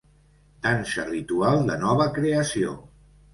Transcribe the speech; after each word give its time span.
Dansa 0.63 1.05
ritual 1.09 1.61
de 1.67 1.75
nova 1.85 2.09
creació. 2.17 2.75